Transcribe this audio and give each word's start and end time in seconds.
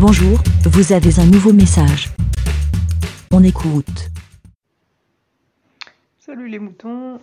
Bonjour, 0.00 0.38
vous 0.62 0.92
avez 0.92 1.18
un 1.18 1.26
nouveau 1.26 1.52
message. 1.52 2.10
On 3.32 3.42
écoute. 3.42 4.10
Salut 6.20 6.46
les 6.46 6.60
moutons. 6.60 7.18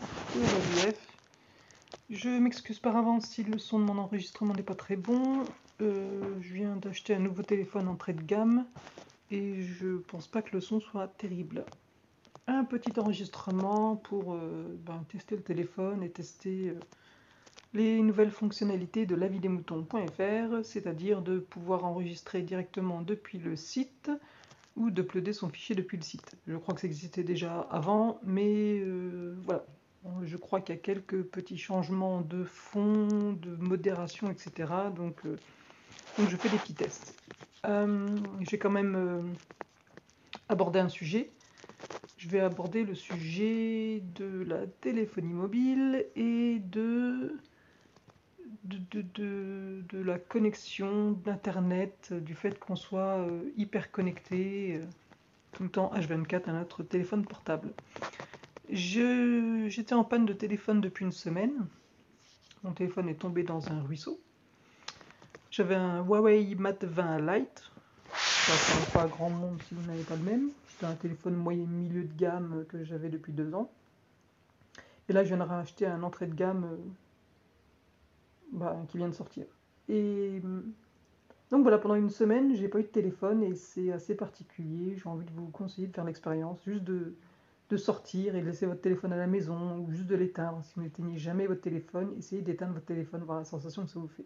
Je 2.10 2.28
m'excuse 2.28 2.80
par 2.80 2.98
avance 2.98 3.28
si 3.28 3.44
le 3.44 3.60
son 3.60 3.80
de 3.80 3.86
mon 3.86 3.98
enregistrement 3.98 4.54
n'est 4.54 4.62
pas 4.62 4.76
très 4.76 4.98
bon. 4.98 5.46
Euh, 5.82 6.22
je 6.42 6.54
viens 6.54 6.76
d'acheter 6.76 7.16
un 7.16 7.20
nouveau 7.20 7.44
téléphone 7.44 7.88
entrée 7.88 8.12
de 8.12 8.22
gamme 8.22 8.66
et 9.32 9.62
je 9.62 9.96
pense 10.10 10.28
pas 10.28 10.42
que 10.42 10.52
le 10.52 10.60
son 10.60 10.82
soit 10.82 11.08
terrible. 11.18 11.64
Un 12.46 12.66
petit 12.66 13.00
enregistrement 13.00 13.96
pour 13.96 14.34
euh, 14.34 14.78
ben, 14.86 15.02
tester 15.08 15.38
le 15.38 15.44
téléphone 15.44 16.04
et 16.04 16.10
tester 16.10 16.72
euh, 16.72 16.80
les 17.76 18.02
nouvelles 18.02 18.32
fonctionnalités 18.32 19.06
de 19.06 19.16
lavidesmoutons.fr, 19.16 20.64
c'est-à-dire 20.64 21.22
de 21.22 21.40
pouvoir 21.40 21.86
enregistrer 21.86 22.42
directement 22.42 23.02
depuis 23.02 23.38
le 23.38 23.56
site 23.56 24.10
ou 24.76 24.90
d'uploader 24.90 25.34
son 25.34 25.50
fichier 25.50 25.76
depuis 25.76 25.98
le 25.98 26.04
site. 26.04 26.36
Je 26.48 26.58
crois 26.58 26.74
que 26.74 26.82
ça 26.82 26.88
existait 26.88 27.24
déjà 27.24 27.62
avant, 27.70 28.20
mais 28.24 28.84
voilà, 29.44 29.66
je 30.24 30.38
crois 30.38 30.62
qu'il 30.62 30.76
y 30.76 30.78
a 30.78 30.82
quelques 30.82 31.24
petits 31.24 31.58
changements 31.58 32.22
de 32.22 32.44
fond, 32.44 33.34
de 33.34 33.56
modération, 33.58 34.30
etc. 34.30 34.72
Donc, 34.96 35.26
euh, 35.26 35.38
donc 36.18 36.30
je 36.30 36.38
fais 36.38 36.50
des 36.50 36.58
petits 36.58 36.74
tests. 36.74 37.16
Euh, 37.66 38.08
J'ai 38.42 38.58
quand 38.58 38.70
même 38.70 38.96
euh, 38.96 39.22
abordé 40.50 40.80
un 40.80 40.90
sujet. 40.90 41.32
Je 42.18 42.30
vais 42.30 42.40
aborder 42.40 42.84
le 42.84 42.96
sujet 42.96 44.02
de 44.16 44.44
la 44.48 44.66
téléphonie 44.68 45.34
mobile 45.34 46.06
et 46.16 46.60
de, 46.60 46.95
de, 49.02 49.84
la 49.92 50.20
connexion 50.20 51.12
d'Internet, 51.12 52.14
du 52.14 52.36
fait 52.36 52.60
qu'on 52.60 52.76
soit 52.76 53.26
hyper 53.58 53.92
connecté 53.92 54.82
tout 55.52 55.64
le 55.64 55.70
temps 55.70 55.92
H24 55.96 56.50
à 56.50 56.54
notre 56.54 56.84
téléphone 56.84 57.26
portable. 57.26 57.72
J'étais 58.70 59.94
en 59.94 60.04
panne 60.04 60.26
de 60.26 60.34
téléphone 60.34 60.82
depuis 60.82 61.06
une 61.06 61.12
semaine. 61.12 61.68
Mon 62.64 62.72
téléphone 62.72 63.10
est 63.10 63.16
tombé 63.20 63.44
dans 63.44 63.72
un 63.72 63.82
ruisseau. 63.82 64.20
J'avais 65.52 65.76
un 65.76 66.04
Huawei 66.04 66.56
Mate 66.56 66.84
20 66.84 67.20
Lite. 67.20 67.72
Ça 68.14 68.80
ne 68.80 68.94
pas 68.94 69.04
à 69.04 69.08
grand 69.08 69.30
monde 69.30 69.62
si 69.68 69.76
vous 69.76 69.86
n'avez 69.88 70.04
pas 70.04 70.16
le 70.16 70.24
même. 70.24 70.50
C'était 70.68 70.88
un 70.88 70.96
téléphone 70.96 71.36
moyen 71.36 71.66
milieu 71.66 72.04
de 72.04 72.14
gamme 72.14 72.66
que 72.68 72.84
j'avais 72.84 73.10
depuis 73.10 73.32
deux 73.32 73.54
ans. 73.54 73.72
Et 75.08 75.14
là, 75.14 75.24
je 75.24 75.30
viens 75.30 75.38
de 75.38 75.50
racheter 75.50 75.86
un 75.86 76.04
entrée 76.04 76.26
de 76.26 76.34
gamme 76.34 76.66
euh, 76.66 76.78
bah, 78.56 78.78
qui 78.88 78.98
vient 78.98 79.10
de 79.10 79.14
sortir. 79.14 79.46
Et 79.88 80.42
donc 81.52 81.62
voilà, 81.62 81.78
pendant 81.78 81.96
une 81.96 82.10
semaine, 82.10 82.56
j'ai 82.56 82.68
pas 82.68 82.80
eu 82.80 82.84
de 82.84 82.88
téléphone 82.88 83.44
et 83.44 83.56
c'est 83.56 83.92
assez 83.92 84.16
particulier. 84.16 84.96
J'ai 84.98 85.08
envie 85.08 85.26
de 85.26 85.32
vous 85.32 85.48
conseiller 85.48 85.88
de 85.88 85.94
faire 85.94 86.06
l'expérience, 86.06 86.60
juste 86.66 86.84
de, 86.84 87.14
de 87.70 87.78
sortir 87.78 88.36
et 88.36 88.42
de 88.42 88.46
laisser 88.46 88.66
votre 88.66 88.82
téléphone 88.82 89.14
à 89.14 89.18
la 89.18 89.28
maison 89.28 89.80
ou 89.80 89.92
juste 89.92 90.08
de 90.08 90.16
l'éteindre. 90.16 90.64
Si 90.64 90.74
vous 90.76 90.82
n'éteignez 90.82 91.18
jamais 91.18 91.48
votre 91.48 91.62
téléphone, 91.62 92.14
essayez 92.18 92.42
d'éteindre 92.42 92.74
votre 92.74 92.86
téléphone, 92.86 93.24
voir 93.24 93.40
la 93.40 93.46
sensation 93.46 93.84
que 93.84 93.90
ça 93.92 94.00
vous 94.00 94.08
fait. 94.08 94.26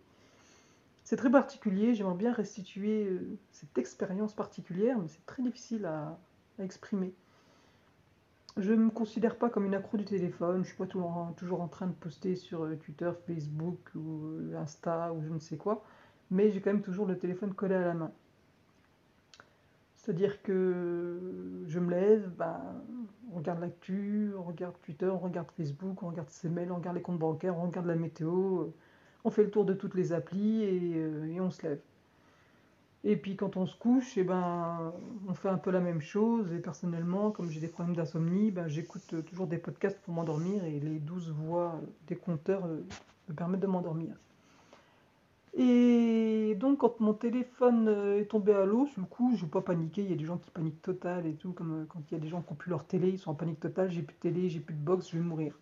C'est 1.03 1.15
très 1.15 1.31
particulier, 1.31 1.95
j'aimerais 1.95 2.17
bien 2.17 2.31
restituer 2.31 3.05
euh, 3.05 3.37
cette 3.51 3.75
expérience 3.77 4.33
particulière, 4.35 4.99
mais 4.99 5.07
c'est 5.07 5.25
très 5.25 5.41
difficile 5.41 5.85
à, 5.85 6.19
exprimer. 6.59 7.13
Je 8.57 8.73
ne 8.73 8.85
me 8.85 8.89
considère 8.89 9.37
pas 9.37 9.49
comme 9.49 9.65
une 9.65 9.75
accro 9.75 9.97
du 9.97 10.05
téléphone, 10.05 10.55
je 10.55 10.59
ne 10.59 10.63
suis 10.63 10.75
pas 10.75 10.87
toujours 10.87 11.61
en, 11.61 11.67
train 11.67 11.87
de 11.87 11.93
poster 11.93 12.35
sur 12.35 12.63
euh, 12.63 12.75
Twitter, 12.75 13.11
Facebook 13.27 13.77
ou 13.95 14.23
euh, 14.25 14.57
Insta 14.57 15.13
ou 15.13 15.21
je 15.23 15.29
ne 15.29 15.39
sais 15.39 15.57
quoi, 15.57 15.83
mais 16.31 16.51
j'ai 16.51 16.59
quand 16.59 16.73
même 16.73 16.81
toujours 16.81 17.05
le 17.05 17.17
téléphone 17.17 17.53
collé 17.53 17.75
à 17.75 17.81
la 17.81 17.93
main. 17.93 18.11
C'est-à-dire 20.09 20.41
que 20.41 21.19
je 21.67 21.79
me 21.79 21.91
lève, 21.91 22.31
ben, 22.35 22.59
on 23.31 23.37
regarde 23.37 23.59
l'actu, 23.59 24.31
on 24.37 24.43
regarde 24.43 24.73
Twitter, 24.81 25.05
on 25.05 25.19
regarde 25.19 25.47
Facebook, 25.55 26.01
on 26.01 26.07
regarde 26.07 26.29
ses 26.29 26.49
mails, 26.49 26.71
on 26.71 26.77
regarde 26.77 26.95
les 26.95 27.01
comptes 27.01 27.19
bancaires, 27.19 27.57
on 27.57 27.67
regarde 27.67 27.85
la 27.85 27.95
météo, 27.95 28.61
euh, 28.61 28.73
on 29.23 29.29
fait 29.29 29.43
le 29.43 29.51
tour 29.51 29.65
de 29.65 29.73
toutes 29.73 29.95
les 29.95 30.13
applis 30.13 30.63
euh, 30.65 31.25
et, 31.25 31.39
on 31.41 31.51
se 31.51 31.61
lève. 31.61 31.79
Et 33.03 33.15
puis 33.15 33.35
quand 33.37 33.55
on 33.55 33.65
se 33.65 33.75
couche, 33.75 34.17
et 34.17 34.21
eh 34.21 34.23
ben, 34.23 34.93
on 35.27 35.33
fait 35.33 35.49
un 35.49 35.57
peu 35.57 35.71
la 35.71 35.79
même 35.79 36.01
chose. 36.01 36.51
Et 36.53 36.59
personnellement, 36.59 37.31
comme 37.31 37.49
j'ai 37.49 37.61
des 37.61 37.67
problèmes 37.67 37.95
d'insomnie, 37.95 38.51
ben, 38.51 38.67
j'écoute 38.67 39.25
toujours 39.25 39.47
des 39.47 39.57
podcasts 39.57 39.99
pour 40.01 40.13
m'endormir 40.13 40.63
et 40.65 40.79
les 40.79 40.99
douze 40.99 41.31
voix 41.31 41.79
des 42.07 42.15
compteurs 42.15 42.65
euh, 42.65 42.83
me 43.29 43.33
permettent 43.33 43.61
de 43.61 43.67
m'endormir. 43.67 44.15
Et 45.57 46.55
donc, 46.59 46.79
quand 46.79 46.99
mon 46.99 47.13
téléphone 47.13 47.87
euh, 47.87 48.19
est 48.19 48.25
tombé 48.25 48.53
à 48.53 48.65
l'eau, 48.65 48.87
du 48.95 49.03
coup, 49.03 49.35
je 49.35 49.43
n'ai 49.43 49.49
pas 49.49 49.61
paniqué. 49.61 50.03
Il 50.03 50.09
y 50.09 50.13
a 50.13 50.15
des 50.15 50.25
gens 50.25 50.37
qui 50.37 50.51
paniquent 50.51 50.81
total 50.81 51.25
et 51.25 51.33
tout, 51.33 51.53
comme 51.53 51.81
euh, 51.81 51.85
quand 51.87 52.01
il 52.09 52.13
y 52.13 52.17
a 52.17 52.19
des 52.19 52.27
gens 52.27 52.41
qui 52.41 52.51
n'ont 52.51 52.55
plus 52.55 52.69
leur 52.69 52.85
télé, 52.85 53.09
ils 53.09 53.19
sont 53.19 53.31
en 53.31 53.35
panique 53.35 53.59
totale. 53.59 53.89
J'ai 53.89 54.01
plus 54.01 54.15
de 54.15 54.19
télé, 54.19 54.49
j'ai 54.49 54.59
plus 54.59 54.75
de 54.75 54.79
box, 54.79 55.09
je 55.09 55.17
vais 55.17 55.23
mourir. 55.23 55.53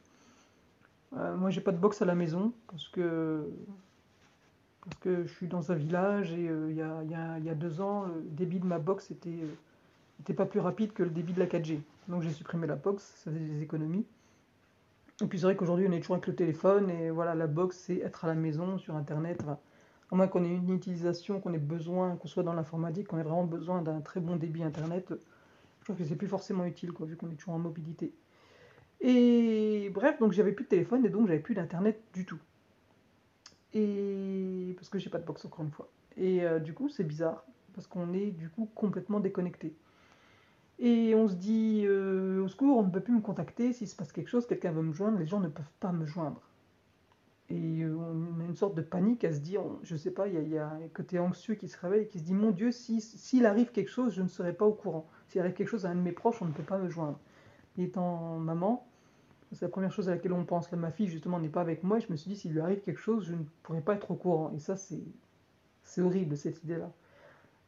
Euh, 1.16 1.36
moi, 1.38 1.50
j'ai 1.50 1.62
pas 1.62 1.72
de 1.72 1.78
box 1.78 2.02
à 2.02 2.06
la 2.06 2.16
maison 2.16 2.52
parce 2.68 2.90
que 2.90 3.50
parce 4.84 4.98
que 5.00 5.26
je 5.26 5.34
suis 5.34 5.48
dans 5.48 5.72
un 5.72 5.76
village 5.76 6.32
et 6.34 6.46
il 6.46 6.76
y, 6.76 6.82
a, 6.82 7.56
deux 7.56 7.82
ans, 7.82 8.06
le 8.06 8.22
débit 8.32 8.60
de 8.60 8.66
ma 8.66 8.80
box 8.80 9.12
était, 9.12 9.46
était 10.22 10.34
pas 10.34 10.46
plus 10.46 10.60
rapide 10.60 10.94
que 10.94 11.04
le 11.04 11.10
débit 11.10 11.34
de 11.34 11.40
la 11.40 11.48
4G. 11.48 11.80
Donc 12.08 12.22
j'ai 12.22 12.32
supprimé 12.32 12.68
la 12.68 12.76
box, 12.76 13.04
ça 13.24 13.32
faisait 13.32 13.44
des 13.44 13.62
économies. 13.62 14.06
Et 15.22 15.26
puis 15.26 15.40
c'est 15.40 15.46
vrai 15.46 15.56
qu'aujourd'hui 15.56 15.88
on 15.90 15.92
est 15.92 16.00
toujours 16.00 16.16
avec 16.16 16.28
le 16.28 16.36
téléphone 16.36 16.90
et 16.90 17.10
voilà, 17.10 17.36
la 17.36 17.48
box 17.48 17.78
c'est 17.78 17.98
être 17.98 18.26
à 18.26 18.28
la 18.28 18.36
maison, 18.36 18.78
sur 18.78 18.96
internet 18.96 19.44
à 20.12 20.16
moins 20.16 20.28
qu'on 20.28 20.44
ait 20.44 20.56
une 20.56 20.74
utilisation, 20.74 21.40
qu'on 21.40 21.54
ait 21.54 21.60
besoin, 21.60 22.16
qu'on 22.16 22.28
soit 22.28 22.44
dans 22.44 22.54
l'informatique, 22.54 23.08
qu'on 23.08 23.18
ait 23.18 23.24
vraiment 23.24 23.44
besoin 23.44 23.82
d'un 23.82 24.00
très 24.02 24.20
bon 24.20 24.38
débit 24.38 24.64
internet, 24.64 25.14
je 25.80 25.84
trouve 25.84 25.98
que 25.98 26.06
c'est 26.06 26.16
plus 26.16 26.28
forcément 26.28 26.66
utile, 26.66 26.92
vu 27.02 27.18
qu'on 27.18 27.30
est 27.30 27.36
toujours 27.36 27.56
en 27.56 27.60
mobilité. 27.60 28.14
Et 29.02 29.92
bref, 29.94 30.20
donc 30.20 30.32
j'avais 30.32 30.54
plus 30.54 30.64
de 30.64 30.70
téléphone 30.70 31.06
et 31.06 31.10
donc 31.10 31.28
j'avais 31.28 31.40
plus 31.40 31.56
d'internet 31.56 32.02
du 32.14 32.26
tout. 32.26 32.40
Et 33.74 34.74
parce 34.78 34.90
que 34.90 35.00
j'ai 35.00 35.10
pas 35.10 35.20
de 35.20 35.26
box 35.26 35.46
encore 35.46 35.64
une 35.64 35.72
fois. 35.72 35.90
Et 36.16 36.44
euh, 36.44 36.60
du 36.60 36.74
coup, 36.74 36.90
c'est 36.90 37.04
bizarre 37.04 37.46
parce 37.74 37.88
qu'on 37.88 38.14
est 38.14 38.32
du 38.32 38.50
coup 38.50 38.70
complètement 38.74 39.20
déconnecté. 39.20 39.76
Et 40.80 41.16
on 41.16 41.28
se 41.28 41.36
dit 41.36 41.84
euh, 41.86 42.44
au 42.44 42.48
secours, 42.48 42.78
on 42.78 42.84
ne 42.84 42.92
peut 42.92 43.02
plus 43.02 43.14
me 43.14 43.22
contacter. 43.22 43.74
S'il 43.74 43.88
se 43.88 43.96
passe 43.96 44.12
quelque 44.12 44.30
chose, 44.30 44.48
quelqu'un 44.48 44.72
veut 44.72 44.84
me 44.84 44.94
joindre, 44.94 45.18
les 45.18 45.26
gens 45.26 45.40
ne 45.40 45.48
peuvent 45.48 45.66
pas 45.80 45.92
me 45.92 46.06
joindre. 46.06 46.42
Et 47.50 47.82
euh, 47.84 47.96
on 47.96 48.42
a 48.42 48.44
une 48.44 48.56
sorte 48.56 48.76
de 48.76 48.82
panique 48.82 49.24
à 49.24 49.32
se 49.32 49.40
dire, 49.40 49.62
je 49.84 49.96
sais 49.96 50.12
pas, 50.12 50.28
il 50.28 50.50
y, 50.50 50.58
a 50.58 50.70
un 50.70 50.88
côté 50.94 51.18
anxieux 51.18 51.56
qui 51.56 51.70
se 51.70 51.80
réveille 51.80 52.04
et 52.04 52.08
qui 52.08 52.20
se 52.20 52.26
dit, 52.26 52.34
mon 52.34 52.52
Dieu, 52.52 52.72
s'il 52.72 53.46
arrive 53.46 53.72
quelque 53.72 53.90
chose, 53.90 54.14
je 54.14 54.22
ne 54.22 54.28
serai 54.28 54.54
pas 54.54 54.66
au 54.66 54.74
courant. 54.74 55.08
S'il 55.30 55.42
arrive 55.42 55.54
quelque 55.54 55.70
chose 55.70 55.86
à 55.86 55.90
un 55.90 55.96
de 55.96 56.02
mes 56.02 56.12
proches, 56.12 56.42
on 56.42 56.46
ne 56.46 56.52
peut 56.52 56.64
pas 56.64 56.78
me 56.78 56.90
joindre. 56.90 57.20
Et 57.78 57.84
étant 57.84 58.38
maman, 58.38 58.86
c'est 59.54 59.64
la 59.64 59.70
première 59.70 59.92
chose 59.92 60.10
à 60.10 60.12
laquelle 60.12 60.34
on 60.34 60.44
pense. 60.46 60.72
Là, 60.72 60.78
ma 60.78 60.92
fille, 60.92 61.08
justement, 61.08 61.40
n'est 61.40 61.50
pas 61.50 61.62
avec 61.62 61.84
moi. 61.84 61.98
Et 61.98 62.02
je 62.02 62.12
me 62.12 62.18
suis 62.18 62.30
dit, 62.30 62.36
s'il 62.36 62.54
lui 62.54 62.62
arrive 62.62 62.82
quelque 62.82 63.00
chose, 63.00 63.26
je 63.26 63.34
ne 63.34 63.44
pourrais 63.64 63.82
pas 63.82 63.96
être 63.96 64.12
au 64.12 64.16
courant. 64.16 64.52
Et 64.56 64.60
ça, 64.60 64.76
c'est 64.76 66.02
horrible, 66.02 66.38
cette 66.38 66.64
idée-là. 66.64 66.92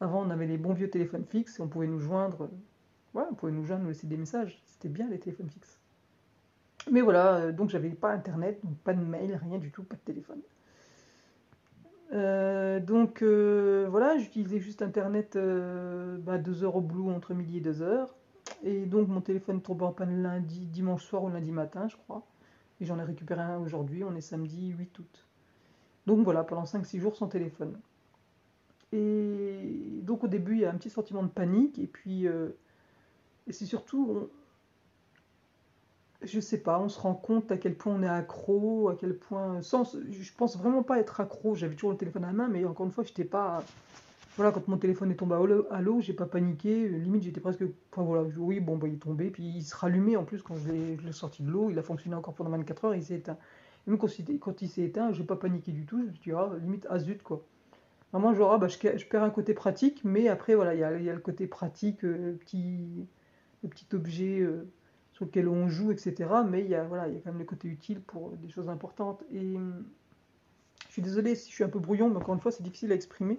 Avant, 0.02 0.26
on 0.26 0.30
avait 0.30 0.48
les 0.48 0.58
bons 0.58 0.74
vieux 0.74 0.90
téléphones 0.90 1.26
fixes 1.26 1.60
et 1.60 1.62
on 1.62 1.68
pouvait 1.68 1.88
nous 1.88 2.00
joindre. 2.00 2.50
Ouais, 3.14 3.24
on 3.30 3.34
pouvait 3.34 3.52
nous 3.52 3.66
joindre, 3.66 3.84
nous 3.84 3.90
laisser 3.90 4.08
des 4.08 4.18
messages. 4.18 4.62
C'était 4.66 4.90
bien, 4.90 5.10
les 5.10 5.20
téléphones 5.20 5.50
fixes. 5.50 5.80
Mais 6.92 7.02
voilà, 7.02 7.36
euh, 7.36 7.52
donc 7.52 7.70
j'avais 7.70 7.90
pas 7.90 8.12
internet, 8.12 8.60
donc 8.64 8.78
pas 8.78 8.94
de 8.94 9.02
mail, 9.02 9.40
rien 9.44 9.58
du 9.58 9.72
tout, 9.72 9.84
pas 9.84 9.96
de 9.96 10.02
téléphone. 10.02 10.40
Euh, 12.12 12.80
donc 12.80 13.22
euh, 13.22 13.88
voilà, 13.90 14.18
j'utilisais 14.18 14.60
juste 14.60 14.82
internet 14.82 15.38
bah, 15.38 16.38
2 16.38 16.64
heures 16.64 16.76
au 16.76 16.82
blue 16.82 17.12
entre 17.12 17.34
midi 17.34 17.58
et 17.58 17.62
2 17.62 17.82
heures. 17.82 18.16
Et 18.64 18.86
donc 18.86 19.08
mon 19.08 19.22
téléphone 19.22 19.62
tombait 19.62 19.86
en 19.86 19.94
panne 19.94 20.22
lundi, 20.22 20.66
dimanche 20.66 21.04
soir 21.04 21.24
ou 21.24 21.30
lundi 21.30 21.52
matin, 21.52 21.88
je 21.88 21.96
crois. 21.96 22.26
Et 22.82 22.86
j'en 22.86 23.00
ai 23.00 23.04
récupéré 23.04 23.42
un 23.42 23.60
aujourd'hui, 23.60 24.04
on 24.04 24.16
est 24.16 24.22
samedi 24.22 24.70
8 24.70 25.00
août. 25.00 25.26
Donc 26.06 26.24
voilà, 26.24 26.44
pendant 26.44 26.64
5-6 26.64 27.00
jours 27.00 27.16
sans 27.16 27.28
téléphone. 27.28 27.78
Et 28.92 30.02
donc 30.04 30.24
au 30.24 30.28
début, 30.28 30.54
il 30.54 30.62
y 30.62 30.66
a 30.66 30.72
un 30.72 30.78
petit 30.78 30.90
sentiment 30.90 31.24
de 31.24 31.28
panique, 31.28 31.78
et 31.78 31.88
puis 31.88 32.26
et 32.26 33.52
c'est 33.52 33.66
surtout, 33.66 34.30
je 36.22 36.40
sais 36.40 36.60
pas, 36.60 36.80
on 36.80 36.88
se 36.88 37.00
rend 37.00 37.16
compte 37.16 37.52
à 37.52 37.58
quel 37.58 37.76
point 37.76 37.96
on 37.96 38.04
est 38.04 38.08
accro, 38.08 38.90
à 38.90 38.96
quel 38.96 39.18
point. 39.18 39.62
Sans, 39.62 39.98
je 40.10 40.34
pense 40.34 40.58
vraiment 40.58 40.84
pas 40.84 41.00
être 41.00 41.20
accro. 41.20 41.56
J'avais 41.56 41.74
toujours 41.74 41.92
le 41.92 41.98
téléphone 41.98 42.24
à 42.26 42.28
la 42.28 42.34
main, 42.34 42.48
mais 42.48 42.64
encore 42.66 42.86
une 42.86 42.92
fois, 42.92 43.04
j'étais 43.04 43.26
pas. 43.26 43.64
Voilà, 44.36 44.52
quand 44.52 44.68
mon 44.68 44.78
téléphone 44.78 45.12
est 45.12 45.16
tombé 45.16 45.36
à 45.70 45.82
l'eau, 45.82 46.02
j'ai 46.02 46.14
pas 46.14 46.26
paniqué. 46.26 46.88
Limite, 46.88 47.24
j'étais 47.24 47.42
presque. 47.42 47.64
Enfin, 47.92 48.04
voilà, 48.04 48.24
oui, 48.38 48.60
bon, 48.60 48.78
bah, 48.78 48.88
il 48.88 48.96
est 48.96 48.98
tombé. 48.98 49.30
Puis 49.30 49.44
il 49.44 49.64
se 49.64 49.76
rallumait 49.76 50.16
en 50.16 50.24
plus 50.24 50.42
quand 50.42 50.56
je 50.56 50.72
l'ai 50.72 51.12
sorti 51.12 51.44
de 51.44 51.50
l'eau. 51.50 51.70
Il 51.70 51.80
a 51.80 51.84
fonctionné 51.84 52.16
encore 52.16 52.34
pendant 52.34 52.52
24 52.52 52.86
heures. 52.86 52.96
Il 52.96 53.04
s'est 53.04 53.16
éteint. 53.16 53.38
même 53.88 53.98
quand, 53.98 54.62
il 54.62 54.70
s'est 54.70 54.84
éteint, 54.84 55.12
j'ai 55.12 55.24
pas 55.24 55.36
paniqué 55.36 55.72
du 55.72 55.86
tout. 55.86 56.02
Je 56.02 56.08
me 56.08 56.14
suis 56.14 56.22
dit, 56.22 56.32
ah, 56.32 56.52
limite, 56.62 56.88
ah 56.90 57.00
zut, 57.00 57.22
quoi. 57.24 57.44
Vraiment, 58.14 58.34
genre, 58.34 58.54
ah, 58.54 58.58
bah, 58.58 58.68
je, 58.68 58.78
je, 58.98 59.06
perds 59.06 59.24
un 59.24 59.30
côté 59.30 59.54
pratique, 59.54 60.02
mais 60.04 60.30
après, 60.30 60.56
voilà, 60.56 60.74
il 60.74 60.80
y 60.80 60.84
a, 60.84 60.98
y 61.00 61.10
a, 61.10 61.14
le 61.14 61.20
côté 61.20 61.46
pratique, 61.48 62.04
euh, 62.04 62.34
petit, 62.40 63.08
le 63.64 63.70
petit 63.70 63.88
objet. 63.94 64.40
Euh, 64.40 64.68
sur 65.20 65.26
lequel 65.26 65.50
on 65.50 65.68
joue, 65.68 65.92
etc. 65.92 66.30
Mais 66.48 66.62
il 66.62 66.70
y, 66.70 66.76
a, 66.76 66.86
voilà, 66.86 67.10
il 67.10 67.14
y 67.16 67.18
a 67.18 67.20
quand 67.20 67.32
même 67.32 67.40
le 67.40 67.46
côté 67.46 67.68
utile 67.68 68.00
pour 68.00 68.32
des 68.38 68.48
choses 68.48 68.70
importantes. 68.70 69.22
Et 69.34 69.58
hum, 69.58 69.84
je 70.88 70.94
suis 70.94 71.02
désolé 71.02 71.36
si 71.36 71.50
je 71.50 71.56
suis 71.56 71.64
un 71.66 71.68
peu 71.68 71.80
brouillon, 71.80 72.10
mais 72.10 72.16
encore 72.16 72.36
une 72.36 72.40
fois, 72.40 72.54
c'est 72.54 72.64
difficile 72.64 72.94
à 72.94 72.96
exprimer. 72.96 73.38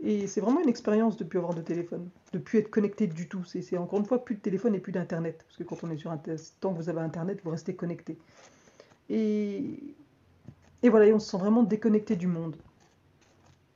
Et 0.00 0.26
c'est 0.26 0.40
vraiment 0.40 0.60
une 0.60 0.68
expérience 0.68 1.16
de 1.16 1.24
plus 1.24 1.38
avoir 1.38 1.54
de 1.54 1.62
téléphone, 1.62 2.10
de 2.32 2.38
plus 2.38 2.58
être 2.58 2.70
connecté 2.70 3.06
du 3.06 3.28
tout. 3.28 3.44
C'est 3.44 3.78
encore 3.78 3.98
une 3.98 4.04
fois 4.04 4.24
plus 4.24 4.34
de 4.34 4.40
téléphone 4.40 4.74
et 4.74 4.78
plus 4.78 4.92
d'internet. 4.92 5.44
Parce 5.46 5.56
que 5.56 5.64
quand 5.64 5.82
on 5.82 5.90
est 5.90 5.96
sur 5.96 6.10
un 6.10 6.20
tant 6.60 6.72
que 6.72 6.78
vous 6.78 6.88
avez 6.88 7.00
internet, 7.00 7.40
vous 7.42 7.50
restez 7.50 7.74
connecté. 7.74 8.18
Et, 9.08 9.94
et 10.82 10.88
voilà, 10.90 11.06
on 11.14 11.18
se 11.18 11.30
sent 11.30 11.38
vraiment 11.38 11.62
déconnecté 11.62 12.16
du 12.16 12.26
monde. 12.26 12.56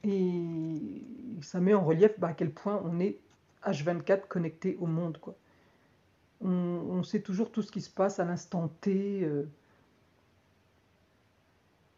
Et 0.04 1.02
ça 1.42 1.60
met 1.60 1.74
en 1.74 1.84
relief 1.84 2.18
bah, 2.18 2.28
à 2.28 2.32
quel 2.32 2.50
point 2.50 2.82
on 2.84 3.00
est 3.00 3.18
H24 3.64 4.28
connecté 4.28 4.76
au 4.80 4.86
monde. 4.86 5.18
On, 6.42 7.02
sait 7.02 7.20
toujours 7.20 7.52
tout 7.52 7.62
ce 7.62 7.70
qui 7.70 7.82
se 7.82 7.90
passe 7.90 8.18
à 8.18 8.24
l'instant 8.24 8.68
T. 8.80 9.22
Euh. 9.24 9.44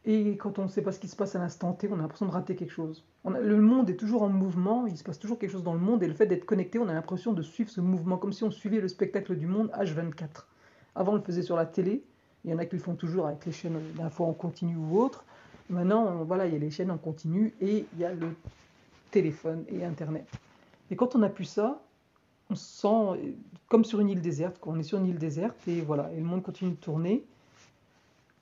Et 0.04 0.36
quand 0.36 0.58
on 0.58 0.64
ne 0.64 0.68
sait 0.68 0.82
pas 0.82 0.92
ce 0.92 0.98
qui 0.98 1.08
se 1.08 1.14
passe 1.14 1.36
à 1.36 1.38
l'instant 1.38 1.72
T, 1.72 1.88
on 1.90 1.94
a 1.94 2.02
l'impression 2.02 2.26
de 2.26 2.32
rater 2.32 2.56
quelque 2.56 2.72
chose. 2.72 3.04
le 3.24 3.56
monde 3.60 3.88
est 3.88 3.96
toujours 3.96 4.22
en 4.22 4.28
mouvement, 4.28 4.86
il 4.86 4.96
se 4.96 5.04
passe 5.04 5.18
toujours 5.18 5.38
quelque 5.38 5.52
chose 5.52 5.62
dans 5.62 5.74
le 5.74 5.80
monde, 5.80 6.02
et 6.02 6.08
le 6.08 6.14
fait 6.14 6.26
d'être 6.26 6.44
connecté, 6.44 6.78
on 6.78 6.88
a 6.88 6.94
l'impression 6.94 7.32
de 7.32 7.42
suivre 7.42 7.70
ce 7.70 7.80
mouvement, 7.80 8.16
comme 8.16 8.32
si 8.32 8.42
on 8.42 8.50
suivait 8.50 8.80
le 8.80 8.88
spectacle 8.88 9.36
du 9.36 9.46
monde 9.46 9.70
H24. 9.78 10.46
Avant, 10.94 11.12
on 11.12 11.16
le 11.16 11.22
faisait 11.22 11.42
sur 11.42 11.56
la 11.56 11.66
télé, 11.66 12.02
il 12.44 12.50
y 12.50 12.54
en 12.54 12.58
a 12.58 12.66
qui 12.66 12.76
le 12.76 12.82
font 12.82 12.94
toujours 12.94 13.26
avec 13.26 13.46
les 13.46 13.52
chaînes 13.52 13.78
d'infos 13.96 14.24
en 14.24 14.32
continu 14.32 14.76
ou 14.76 15.00
autres. 15.00 15.24
Maintenant, 15.70 16.24
voilà, 16.24 16.46
il 16.46 16.52
y 16.52 16.56
a 16.56 16.58
les 16.58 16.70
chaînes 16.70 16.90
en 16.90 16.98
continu 16.98 17.54
et 17.60 17.86
il 17.92 18.00
y 18.00 18.04
a 18.04 18.12
le 18.12 18.34
téléphone 19.12 19.64
et 19.68 19.84
Internet. 19.84 20.26
Et 20.90 20.96
quand 20.96 21.14
on 21.14 21.22
appuie 21.22 21.46
ça, 21.46 21.80
on 22.50 22.54
se 22.56 22.80
sent 22.80 23.34
comme 23.68 23.84
sur 23.84 24.00
une 24.00 24.10
île 24.10 24.20
déserte. 24.20 24.58
Quand 24.60 24.72
on 24.72 24.78
est 24.78 24.82
sur 24.82 24.98
une 24.98 25.06
île 25.06 25.18
déserte 25.18 25.56
et 25.68 25.80
voilà, 25.80 26.10
et 26.12 26.16
le 26.16 26.24
monde 26.24 26.42
continue 26.42 26.72
de 26.72 26.76
tourner. 26.76 27.24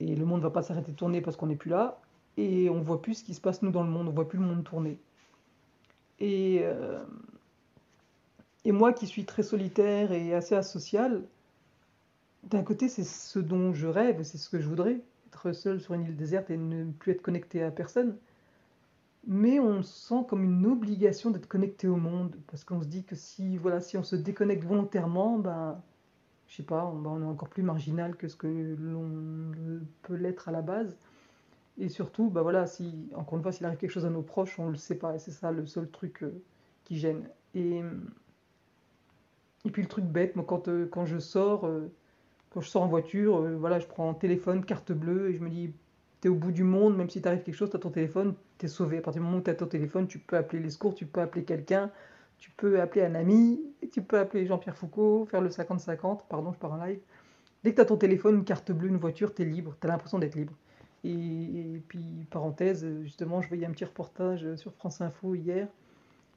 Et 0.00 0.16
le 0.16 0.24
monde 0.24 0.38
ne 0.38 0.44
va 0.44 0.50
pas 0.50 0.62
s'arrêter 0.62 0.92
de 0.92 0.96
tourner 0.96 1.20
parce 1.20 1.36
qu'on 1.36 1.46
n'est 1.46 1.56
plus 1.56 1.70
là. 1.70 2.00
Et 2.36 2.70
on 2.70 2.80
voit 2.80 3.02
plus 3.02 3.14
ce 3.14 3.24
qui 3.24 3.34
se 3.34 3.40
passe 3.40 3.62
nous 3.62 3.70
dans 3.70 3.84
le 3.84 3.90
monde. 3.90 4.08
On 4.08 4.12
voit 4.12 4.28
plus 4.28 4.38
le 4.38 4.44
monde 4.44 4.64
tourner. 4.64 4.98
Et, 6.18 6.60
euh, 6.62 7.04
et 8.64 8.72
moi 8.72 8.92
qui 8.92 9.06
suis 9.06 9.24
très 9.24 9.42
solitaire 9.42 10.12
et 10.12 10.34
assez 10.34 10.54
asocial, 10.54 11.22
d'un 12.44 12.62
côté, 12.62 12.88
c'est 12.88 13.04
ce 13.04 13.38
dont 13.38 13.72
je 13.72 13.86
rêve, 13.86 14.22
c'est 14.22 14.38
ce 14.38 14.48
que 14.48 14.60
je 14.60 14.68
voudrais, 14.68 15.00
être 15.26 15.52
seul 15.52 15.80
sur 15.80 15.94
une 15.94 16.02
île 16.04 16.16
déserte 16.16 16.50
et 16.50 16.56
ne 16.56 16.90
plus 16.92 17.12
être 17.12 17.22
connecté 17.22 17.62
à 17.62 17.70
personne. 17.70 18.16
Mais 19.26 19.60
on 19.60 19.82
sent 19.82 20.24
comme 20.28 20.44
une 20.44 20.66
obligation 20.66 21.30
d'être 21.30 21.46
connecté 21.46 21.88
au 21.88 21.96
monde, 21.96 22.36
parce 22.46 22.64
qu'on 22.64 22.80
se 22.80 22.86
dit 22.86 23.04
que 23.04 23.14
si, 23.14 23.58
voilà, 23.58 23.80
si 23.80 23.98
on 23.98 24.02
se 24.02 24.16
déconnecte 24.16 24.64
volontairement, 24.64 25.38
ben, 25.38 25.82
je 26.50 26.56
sais 26.56 26.62
pas, 26.64 26.84
on, 26.84 27.22
est 27.22 27.24
encore 27.24 27.48
plus 27.48 27.62
marginal 27.62 28.16
que 28.16 28.26
ce 28.26 28.34
que 28.34 28.48
l'on 28.48 29.52
peut 30.02 30.16
l'être 30.16 30.48
à 30.48 30.52
la 30.52 30.62
base. 30.62 30.96
Et 31.78 31.88
surtout, 31.88 32.28
ben 32.28 32.42
voilà, 32.42 32.66
si, 32.66 33.08
encore 33.14 33.36
une 33.36 33.42
fois, 33.42 33.52
s'il 33.52 33.64
arrive 33.66 33.78
quelque 33.78 33.92
chose 33.92 34.04
à 34.04 34.10
nos 34.10 34.22
proches, 34.22 34.58
on 34.58 34.66
ne 34.66 34.72
le 34.72 34.76
sait 34.76 34.96
pas, 34.96 35.14
et 35.14 35.20
c'est 35.20 35.30
ça 35.30 35.52
le 35.52 35.64
seul 35.64 35.88
truc 35.88 36.24
euh, 36.24 36.42
qui 36.84 36.98
gêne. 36.98 37.28
Et, 37.54 37.80
et 39.64 39.70
puis 39.70 39.80
le 39.80 39.88
truc 39.88 40.04
bête, 40.04 40.34
moi, 40.34 40.44
quand, 40.46 40.66
euh, 40.66 40.90
je 41.04 41.18
sors, 41.20 41.66
euh, 41.66 41.88
quand 42.50 42.60
je 42.60 42.68
sors 42.68 42.82
en 42.82 42.88
voiture, 42.88 43.42
voilà, 43.58 43.78
je 43.78 43.86
prends 43.86 44.12
téléphone, 44.12 44.64
carte 44.64 44.90
bleue, 44.90 45.30
et 45.30 45.34
je 45.34 45.40
me 45.40 45.50
dis, 45.50 45.72
t'es 46.20 46.28
au 46.28 46.34
bout 46.34 46.50
du 46.50 46.64
monde, 46.64 46.96
même 46.96 47.08
si 47.08 47.22
t'arrive 47.22 47.44
quelque 47.44 47.54
chose, 47.54 47.70
t'as 47.70 47.78
ton 47.78 47.90
téléphone, 47.90 48.34
t'es 48.58 48.66
sauvé. 48.66 48.98
À 48.98 49.02
partir 49.02 49.22
du 49.22 49.26
moment 49.26 49.38
où 49.38 49.42
t'as 49.42 49.54
ton 49.54 49.66
téléphone, 49.66 50.08
tu 50.08 50.18
peux 50.18 50.36
appeler 50.36 50.60
les 50.60 50.70
secours, 50.70 50.96
tu 50.96 51.06
peux 51.06 51.20
appeler 51.20 51.44
quelqu'un, 51.44 51.92
tu 52.40 52.50
peux 52.50 52.80
appeler 52.80 53.04
un 53.04 53.14
ami, 53.14 53.60
tu 53.92 54.02
peux 54.02 54.18
appeler 54.18 54.46
Jean-Pierre 54.46 54.76
Foucault, 54.76 55.26
faire 55.30 55.42
le 55.42 55.50
50-50, 55.50 56.22
pardon, 56.28 56.52
je 56.52 56.58
pars 56.58 56.72
en 56.72 56.84
live. 56.84 56.98
Dès 57.62 57.72
que 57.72 57.76
t'as 57.76 57.84
ton 57.84 57.98
téléphone, 57.98 58.36
une 58.36 58.44
carte 58.44 58.72
bleue, 58.72 58.88
une 58.88 58.96
voiture, 58.96 59.34
t'es 59.34 59.44
libre, 59.44 59.76
t'as 59.78 59.88
l'impression 59.88 60.18
d'être 60.18 60.34
libre. 60.34 60.54
Et, 61.04 61.82
puis, 61.88 62.26
parenthèse, 62.30 62.86
justement, 63.02 63.40
je 63.42 63.48
voyais 63.48 63.66
un 63.66 63.70
petit 63.70 63.84
reportage 63.84 64.54
sur 64.56 64.72
France 64.72 65.00
Info 65.02 65.34
hier, 65.34 65.68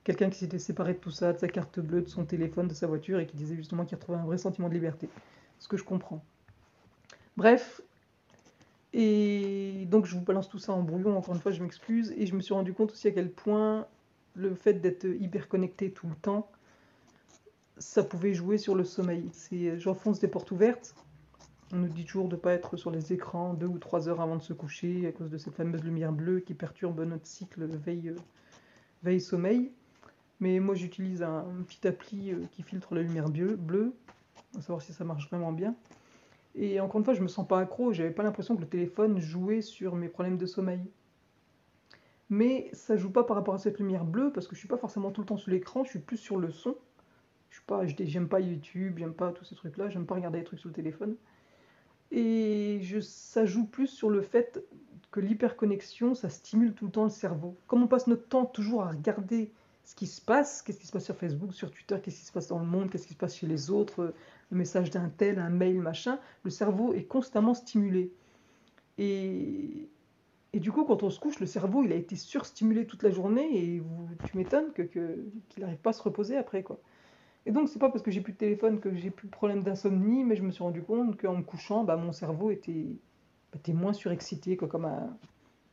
quelqu'un 0.03 0.29
qui 0.29 0.37
s'était 0.39 0.59
séparé 0.59 0.93
de 0.93 0.99
tout 0.99 1.11
ça, 1.11 1.31
de 1.33 1.39
sa 1.39 1.47
carte 1.47 1.79
bleue, 1.79 2.01
de 2.01 2.09
son 2.09 2.25
téléphone, 2.25 2.67
de 2.67 2.73
sa 2.73 2.87
voiture, 2.87 3.19
et 3.19 3.25
qui 3.25 3.37
disait 3.37 3.55
justement 3.55 3.85
qu'il 3.85 3.95
retrouvait 3.95 4.19
un 4.19 4.25
vrai 4.25 4.37
sentiment 4.37 4.67
de 4.67 4.73
liberté 4.73 5.09
ce 5.59 5.69
que 5.69 5.77
je 5.77 5.83
comprends. 5.85 6.21
Bref, 7.37 7.81
et 8.91 9.87
donc 9.89 10.05
je 10.05 10.15
vous 10.15 10.21
balance 10.21 10.49
tout 10.49 10.59
ça 10.59 10.73
en 10.73 10.83
brouillon, 10.83 11.17
encore 11.17 11.33
une 11.33 11.41
fois, 11.41 11.53
je 11.53 11.63
m'excuse, 11.63 12.13
et 12.17 12.25
je 12.25 12.35
me 12.35 12.41
suis 12.41 12.53
rendu 12.53 12.73
compte 12.73 12.91
aussi 12.91 13.07
à 13.07 13.11
quel 13.11 13.31
point 13.31 13.87
le 14.35 14.55
fait 14.55 14.73
d'être 14.75 15.05
hyper 15.05 15.47
connecté 15.47 15.91
tout 15.91 16.07
le 16.07 16.15
temps, 16.15 16.49
ça 17.77 18.03
pouvait 18.03 18.33
jouer 18.33 18.57
sur 18.57 18.75
le 18.75 18.83
sommeil. 18.83 19.29
C'est, 19.33 19.79
j'enfonce 19.79 20.19
des 20.19 20.27
portes 20.27 20.51
ouvertes. 20.51 20.95
On 21.71 21.77
nous 21.77 21.87
dit 21.87 22.05
toujours 22.05 22.27
de 22.27 22.35
ne 22.35 22.39
pas 22.39 22.53
être 22.53 22.77
sur 22.77 22.91
les 22.91 23.13
écrans 23.13 23.53
deux 23.53 23.67
ou 23.67 23.79
trois 23.79 24.07
heures 24.07 24.21
avant 24.21 24.35
de 24.35 24.43
se 24.43 24.53
coucher 24.53 25.07
à 25.07 25.11
cause 25.11 25.29
de 25.29 25.37
cette 25.37 25.55
fameuse 25.55 25.83
lumière 25.83 26.11
bleue 26.11 26.39
qui 26.39 26.53
perturbe 26.53 27.01
notre 27.01 27.25
cycle 27.25 27.65
veille, 27.65 28.13
veille 29.01 29.21
sommeil. 29.21 29.71
Mais 30.39 30.59
moi 30.59 30.75
j'utilise 30.75 31.23
un, 31.23 31.45
petit 31.67 31.87
appli 31.87 32.31
euh, 32.31 32.43
qui 32.51 32.63
filtre 32.63 32.93
la 32.93 33.01
lumière 33.01 33.29
bleue 33.29 33.93
à 34.57 34.61
savoir 34.61 34.81
si 34.81 34.93
ça 34.93 35.03
marche 35.03 35.29
vraiment 35.29 35.51
bien. 35.51 35.75
Et 36.55 36.79
encore 36.79 36.99
une 36.99 37.05
fois, 37.05 37.13
je 37.13 37.21
me 37.21 37.27
sens 37.27 37.47
pas 37.47 37.59
accro, 37.59 37.93
j'avais 37.93 38.11
pas 38.11 38.23
l'impression 38.23 38.55
que 38.55 38.61
le 38.61 38.67
téléphone 38.67 39.19
jouait 39.19 39.61
sur 39.61 39.95
mes 39.95 40.07
problèmes 40.07 40.37
de 40.37 40.45
sommeil. 40.45 40.81
Mais 42.29 42.69
ça 42.73 42.95
joue 42.95 43.11
pas 43.11 43.23
par 43.23 43.35
rapport 43.35 43.53
à 43.53 43.57
cette 43.59 43.79
lumière 43.79 44.05
bleue, 44.05 44.31
parce 44.31 44.47
que 44.47 44.55
je 44.55 44.59
suis 44.59 44.67
pas 44.67 44.77
forcément 44.77 45.11
tout 45.11 45.21
le 45.21 45.27
temps 45.27 45.37
sur 45.37 45.51
l'écran, 45.51 45.83
je 45.83 45.91
suis 45.91 45.99
plus 45.99 46.17
sur 46.17 46.37
le 46.37 46.49
son. 46.49 46.75
Je 47.49 47.57
suis 47.57 47.65
pas, 47.65 47.85
j'aime 47.85 48.27
pas 48.27 48.39
YouTube, 48.39 48.97
j'aime 48.97 49.13
pas 49.13 49.31
tous 49.31 49.45
ces 49.45 49.55
trucs-là, 49.55 49.89
j'aime 49.89 50.05
pas 50.05 50.15
regarder 50.15 50.39
des 50.39 50.45
trucs 50.45 50.59
sur 50.59 50.69
le 50.69 50.73
téléphone. 50.73 51.15
Et 52.11 52.79
je, 52.81 52.99
ça 52.99 53.45
joue 53.45 53.65
plus 53.65 53.87
sur 53.87 54.09
le 54.09 54.21
fait 54.21 54.63
que 55.11 55.19
l'hyperconnexion, 55.19 56.15
ça 56.15 56.29
stimule 56.29 56.73
tout 56.73 56.85
le 56.85 56.91
temps 56.91 57.03
le 57.03 57.09
cerveau. 57.09 57.55
Comme 57.67 57.83
on 57.83 57.87
passe 57.87 58.07
notre 58.07 58.27
temps 58.27 58.45
toujours 58.45 58.83
à 58.83 58.89
regarder 58.89 59.51
ce 59.83 59.95
qui 59.95 60.07
se 60.07 60.21
passe, 60.21 60.61
qu'est-ce 60.61 60.79
qui 60.79 60.87
se 60.87 60.91
passe 60.91 61.05
sur 61.05 61.15
Facebook, 61.15 61.53
sur 61.53 61.69
Twitter, 61.69 61.97
qu'est-ce 62.01 62.19
qui 62.19 62.25
se 62.25 62.31
passe 62.31 62.47
dans 62.47 62.59
le 62.59 62.65
monde, 62.65 62.89
qu'est-ce 62.89 63.05
qui 63.05 63.13
se 63.13 63.19
passe 63.19 63.35
chez 63.35 63.47
les 63.47 63.69
autres, 63.69 64.13
le 64.49 64.57
message 64.57 64.89
d'un 64.89 65.09
tel, 65.09 65.39
un 65.39 65.49
mail, 65.49 65.79
machin, 65.79 66.19
le 66.43 66.49
cerveau 66.49 66.93
est 66.93 67.03
constamment 67.03 67.53
stimulé. 67.53 68.11
Et, 68.97 69.89
et 70.53 70.59
du 70.59 70.71
coup, 70.71 70.85
quand 70.85 71.03
on 71.03 71.09
se 71.09 71.19
couche, 71.19 71.39
le 71.39 71.45
cerveau, 71.45 71.83
il 71.83 71.91
a 71.91 71.95
été 71.95 72.15
surstimulé 72.15 72.85
toute 72.85 73.03
la 73.03 73.09
journée 73.09 73.57
et 73.57 73.83
tu 74.25 74.37
m'étonnes 74.37 74.71
que, 74.73 74.83
qu'il 74.83 75.63
n'arrive 75.63 75.77
pas 75.77 75.89
à 75.89 75.93
se 75.93 76.03
reposer 76.03 76.37
après, 76.37 76.63
quoi. 76.63 76.79
Et 77.45 77.51
donc, 77.51 77.67
c'est 77.67 77.79
pas 77.79 77.89
parce 77.89 78.03
que 78.03 78.11
j'ai 78.11 78.21
plus 78.21 78.33
de 78.33 78.37
téléphone 78.37 78.79
que 78.79 78.95
j'ai 78.95 79.09
plus 79.09 79.27
de 79.27 79.31
problème 79.31 79.63
d'insomnie, 79.63 80.23
mais 80.23 80.35
je 80.35 80.43
me 80.43 80.51
suis 80.51 80.63
rendu 80.63 80.81
compte 80.81 81.19
qu'en 81.19 81.35
me 81.35 81.43
couchant, 81.43 81.83
bah, 81.83 81.97
mon 81.97 82.13
cerveau 82.13 82.51
était, 82.51 82.85
était 83.53 83.73
moins 83.73 83.91
surexcité, 83.93 84.55
quoi, 84.55 84.67
comme 84.67 84.87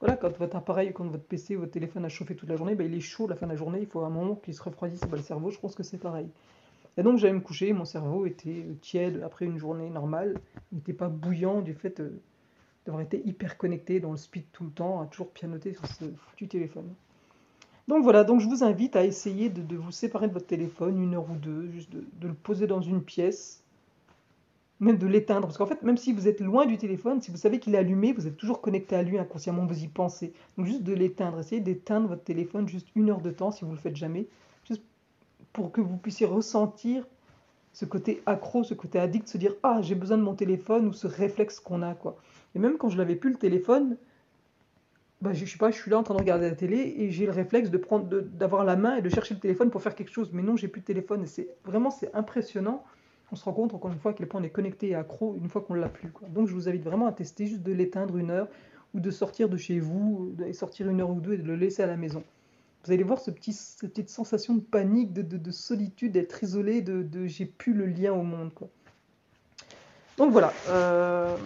voilà, 0.01 0.17
quand 0.17 0.35
votre 0.39 0.57
appareil, 0.57 0.93
quand 0.95 1.07
votre 1.07 1.25
PC, 1.25 1.57
votre 1.57 1.73
téléphone 1.73 2.07
a 2.07 2.09
chauffé 2.09 2.35
toute 2.35 2.49
la 2.49 2.57
journée, 2.57 2.75
ben, 2.75 2.91
il 2.91 2.97
est 2.97 3.01
chaud 3.01 3.29
la 3.29 3.37
fin 3.37 3.47
de 3.47 3.53
la 3.53 3.57
journée, 3.57 3.81
il 3.83 3.87
faut 3.87 4.01
un 4.01 4.11
moment 4.11 4.35
qu'il 4.35 4.55
se 4.55 4.63
refroidisse. 4.63 5.03
Ben, 5.03 5.19
le 5.19 5.23
cerveau, 5.23 5.51
je 5.51 5.59
pense 5.59 5.75
que 5.75 5.83
c'est 5.83 5.99
pareil. 5.99 6.29
Et 6.97 7.03
donc 7.03 7.19
j'allais 7.19 7.35
me 7.35 7.41
coucher, 7.41 7.73
mon 7.73 7.85
cerveau 7.85 8.27
était 8.27 8.67
tiède 8.81 9.23
après 9.25 9.45
une 9.45 9.59
journée 9.59 9.91
normale, 9.91 10.41
il 10.73 10.77
n'était 10.77 10.93
pas 10.93 11.09
bouillant 11.09 11.61
du 11.61 11.75
fait 11.75 12.01
euh, 12.01 12.21
d'avoir 12.85 13.03
été 13.03 13.23
hyper 13.27 13.59
connecté 13.59 14.01
dans 14.01 14.11
le 14.11 14.17
speed 14.17 14.45
tout 14.53 14.65
le 14.65 14.71
temps, 14.71 15.01
à 15.01 15.07
toujours 15.07 15.31
pianoter 15.31 15.75
sur 15.75 15.87
ce 15.87 16.05
foutu 16.17 16.49
téléphone. 16.49 16.89
Donc 17.89 18.03
voilà, 18.03 18.25
donc 18.25 18.41
je 18.41 18.47
vous 18.47 18.63
invite 18.63 18.97
à 18.97 19.05
essayer 19.05 19.49
de, 19.49 19.77
vous 19.77 19.91
séparer 19.91 20.29
de 20.29 20.33
votre 20.33 20.47
téléphone 20.47 21.03
une 21.03 21.15
heure 21.15 21.31
ou 21.31 21.37
deux, 21.37 21.69
juste 21.73 21.91
de 21.93 22.29
le 22.29 22.35
poser 22.35 22.67
dans 22.67 22.81
une 22.81 23.03
pièce, 23.03 23.63
même 24.81 24.97
de 24.97 25.07
l'éteindre. 25.07 25.47
Parce 25.47 25.59
qu'en 25.59 25.67
fait, 25.67 25.83
même 25.83 25.97
si 25.97 26.13
vous 26.13 26.27
êtes 26.27 26.41
loin 26.41 26.67
du 26.67 26.79
téléphone, 26.79 27.21
si 27.21 27.31
vous 27.31 27.37
savez 27.37 27.61
qu'il 27.61 27.75
est 27.75 27.79
allumé, 27.79 28.13
vous 28.13 28.27
êtes 28.27 28.37
toujours 28.37 28.61
connecté 28.61 28.97
à 28.97 29.03
lui 29.03 29.19
inconsciemment, 29.19 29.67
vous 29.67 29.85
y 29.85 29.89
pensez. 29.89 30.33
Donc 30.57 30.67
juste 30.67 30.83
de 30.83 30.95
l'éteindre, 30.95 31.41
essayez 31.41 31.61
d'éteindre 31.61 32.09
votre 32.09 32.25
téléphone 32.25 32.69
juste 32.69 32.89
une 32.97 33.11
heure 33.11 33.21
de 33.21 33.31
temps 33.31 33.51
si 33.51 33.65
vous 33.65 33.71
ne 33.71 33.77
le 33.77 33.81
faites 33.81 33.97
jamais, 33.97 34.27
juste 34.67 34.83
pour 35.53 35.71
que 35.71 35.81
vous 35.81 35.97
puissiez 35.97 36.27
ressentir 36.27 37.07
ce 37.73 37.85
côté 37.85 38.23
accro, 38.27 38.65
ce 38.65 38.75
côté 38.75 38.99
addict, 38.99 39.29
se 39.29 39.39
dire 39.39 39.55
ah 39.63 39.81
j'ai 39.83 39.95
besoin 39.95 40.19
de 40.19 40.23
mon 40.23 40.35
téléphone 40.35 40.89
ou 40.89 40.93
ce 40.93 41.07
réflexe 41.07 41.61
qu'on 41.61 41.83
a 41.83 41.95
quoi. 41.95 42.17
Et 42.55 42.59
même 42.59 42.79
quand 42.79 42.89
je 42.89 42.99
l'avais 42.99 43.17
plus 43.17 43.31
le 43.31 43.37
téléphone, 43.37 43.97
bah, 45.21 45.33
je, 45.33 45.45
sais 45.45 45.59
pas, 45.59 45.71
je 45.71 45.77
suis 45.77 45.91
là 45.91 45.99
en 45.99 46.03
train 46.03 46.15
de 46.15 46.21
regarder 46.21 46.49
la 46.49 46.57
télé 46.57 46.95
et 46.99 47.11
j'ai 47.11 47.27
le 47.27 47.33
réflexe 47.33 47.71
de 47.71 47.79
prendre, 47.79 48.21
d'avoir 48.21 48.65
la 48.65 48.77
main 48.77 48.97
et 48.97 49.03
de 49.03 49.09
chercher 49.09 49.35
le 49.35 49.41
téléphone 49.41 49.71
pour 49.71 49.83
faire 49.83 49.95
quelque 49.95 50.13
chose. 50.13 50.31
Mais 50.33 50.43
non, 50.43 50.57
j'ai 50.57 50.69
plus 50.69 50.81
de 50.81 50.87
téléphone 50.87 51.27
c'est 51.27 51.49
vraiment 51.65 51.91
c'est 51.91 52.15
impressionnant 52.15 52.85
on 53.33 53.37
se 53.37 53.45
rend 53.45 53.53
compte 53.53 53.75
encore 53.75 53.93
une 53.93 53.99
fois 53.99 54.11
à 54.11 54.15
quel 54.15 54.27
point 54.27 54.41
on 54.41 54.45
est 54.45 54.51
connecté 54.51 54.89
et 54.89 54.95
accro 54.95 55.37
une 55.37 55.49
fois 55.49 55.63
qu'on 55.63 55.75
l'a 55.75 55.89
plus. 55.89 56.13
Donc 56.29 56.49
je 56.49 56.55
vous 56.55 56.69
invite 56.69 56.83
vraiment 56.83 57.07
à 57.07 57.13
tester 57.13 57.47
juste 57.47 57.63
de 57.63 57.73
l'éteindre 57.73 58.17
une 58.17 58.31
heure 58.31 58.49
ou 58.95 59.01
de 59.01 59.11
sortir 59.11 59.49
de 59.49 59.57
chez 59.57 59.79
vous, 59.79 60.35
et 60.45 60.53
sortir 60.53 60.89
une 60.89 61.01
heure 61.01 61.11
ou 61.11 61.21
deux 61.21 61.35
et 61.35 61.39
de 61.39 61.47
le 61.47 61.55
laisser 61.55 61.83
à 61.83 61.87
la 61.87 61.97
maison. 61.97 62.25
Vous 62.85 62.93
allez 62.93 63.05
voir 63.05 63.21
ce 63.21 63.31
petit, 63.31 63.53
cette 63.53 63.91
petite 63.91 64.09
sensation 64.09 64.55
de 64.55 64.61
panique, 64.61 65.13
de, 65.13 65.51
solitude, 65.51 66.13
d'être 66.13 66.43
isolé, 66.43 66.81
de, 66.81 67.27
j'ai 67.27 67.45
plus 67.45 67.73
le 67.73 67.87
lien 67.87 68.13
au 68.13 68.23
monde. 68.23 68.51
Donc 70.17 70.33
voilà. 70.33 70.53
Euh, 70.69 71.37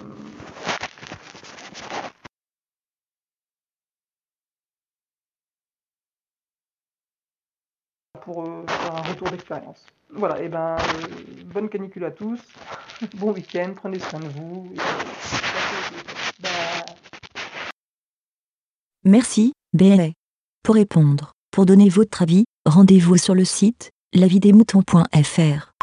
pour 8.25 8.45
euh, 8.45 8.65
un 8.93 9.03
retour 9.03 9.29
d'expérience. 9.31 9.85
Voilà, 10.11 10.41
et 10.43 10.49
ben 10.49 10.77
euh, 10.77 11.45
bonne 11.53 11.69
canicule 11.69 12.05
à 12.05 12.11
tous, 12.11 12.41
bon 13.17 13.33
week-end, 13.33 13.73
prenez 13.75 13.99
soin 13.99 14.21
de 14.21 14.29
vous. 14.29 14.73
Merci, 19.05 19.53
BLA. 19.73 20.09
Pour 20.63 20.77
répondre, 20.77 21.33
Pour 21.51 21.67
donner 21.67 21.89
votre 21.89 22.23
avis, 22.23 22.45
rendez-vous 22.65 23.17
sur 23.17 23.35
le 23.35 23.45
site 23.45 23.91
lavidesmoutons.fr. 24.15 25.74